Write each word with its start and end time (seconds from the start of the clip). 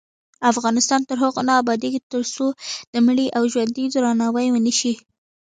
افغانستان 0.51 1.01
تر 1.09 1.15
هغو 1.23 1.41
نه 1.47 1.53
ابادیږي، 1.61 1.99
ترڅو 2.11 2.45
د 2.91 2.93
مړي 3.05 3.27
او 3.37 3.43
ژوندي 3.53 3.85
درناوی 3.93 4.47
ونشي. 4.51 4.93